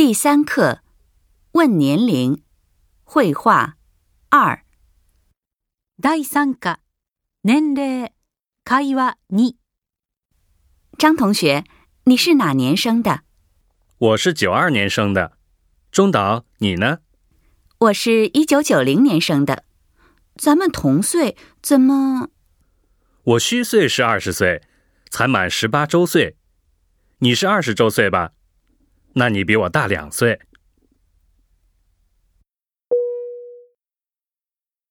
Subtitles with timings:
[0.00, 0.80] 第三课，
[1.52, 2.42] 问年龄，
[3.04, 3.76] 绘画
[4.30, 4.64] 二。
[6.00, 6.78] 第三课，
[7.42, 8.08] 年龄
[8.64, 9.18] 可以哇
[10.96, 11.64] 张同学，
[12.04, 13.24] 你是哪年生的？
[13.98, 15.36] 我是九二年生的。
[15.92, 17.00] 中岛，你呢？
[17.80, 19.64] 我是一九九零年生的。
[20.36, 22.28] 咱们同岁，怎么？
[23.24, 24.62] 我虚岁是二十岁，
[25.10, 26.38] 才满十八周岁。
[27.18, 28.32] 你是二十周岁吧？
[29.14, 30.38] 那你比我大两岁。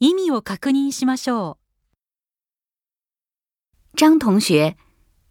[0.00, 1.56] 意味を確認しましょ
[3.94, 3.96] う。
[3.96, 4.76] 张同学，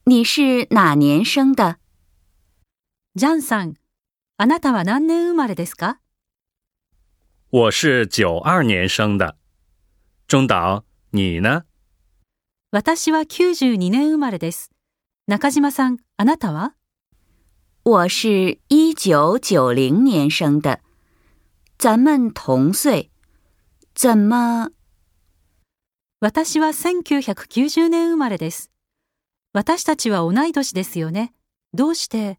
[0.06, 1.78] 你是哪年生的？
[3.16, 3.76] 张さん、
[4.38, 6.00] あなたは何年生まれですか？
[7.52, 9.38] 我是九二年生的。
[10.28, 11.66] 中岛，你呢？
[12.72, 14.72] 私は九十二年生まれです。
[15.28, 16.74] 中島さん、あなたは？
[17.84, 20.82] 我是一九九零年生的，
[21.80, 23.10] 咱们同岁，
[23.96, 24.70] 怎么？
[26.32, 28.70] 私は千九百九十年生まれです。
[29.54, 31.34] 私たちは同い年ですよね。
[31.74, 32.38] どうして？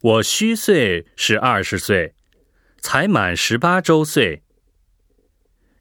[0.00, 2.14] 我虚岁是二十岁，
[2.80, 4.44] 才满十八周岁。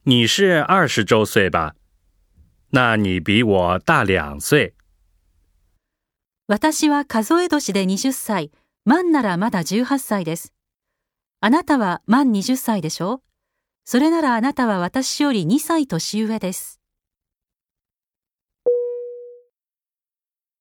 [0.06, 1.76] 你是二十周岁吧？
[2.72, 4.75] 那你比我大两岁。
[6.48, 8.52] 私は数え年で20歳、
[8.86, 10.54] 万ならまだ18歳です。
[11.42, 13.24] あなたは万20歳でしょ
[13.84, 16.80] それならあなたは私より2歳年上です。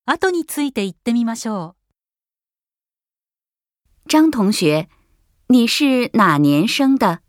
[0.07, 1.77] 後について言ってみましょ
[3.85, 4.09] う。
[4.09, 4.89] 张同学、
[5.51, 7.21] 你是哪年生的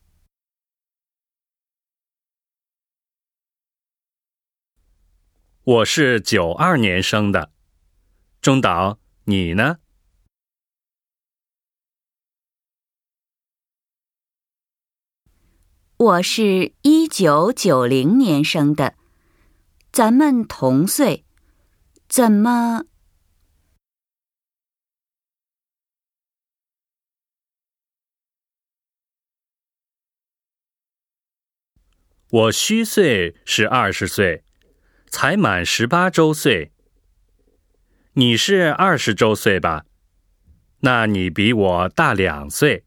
[5.66, 7.55] 我是九二年生的。
[8.46, 9.78] 中岛，你呢？
[15.98, 18.94] 我是一九九零年生的，
[19.92, 21.26] 咱们同岁，
[22.08, 22.84] 怎么？
[32.30, 34.44] 我虚岁是二十岁，
[35.10, 36.74] 才满十八周岁。
[38.17, 39.86] 你是二十周岁吧？
[40.80, 42.86] 那你比我大两岁。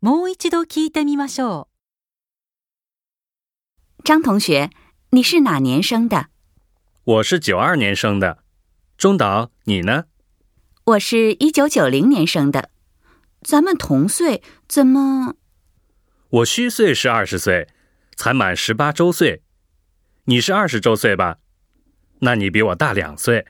[0.00, 1.66] もう一度聞いてみましょう。
[4.02, 4.70] 张同学，
[5.10, 6.30] 你是哪年生的？
[7.18, 8.45] 我是九二年生的。
[9.08, 10.06] 中岛，你呢？
[10.82, 12.70] 我是一九九零年生的，
[13.40, 15.34] 咱们同岁，怎么？
[16.30, 17.68] 我虚岁是二十岁，
[18.16, 19.42] 才满十八周岁。
[20.24, 21.36] 你是二十周岁吧？
[22.18, 23.46] 那你比我大两岁。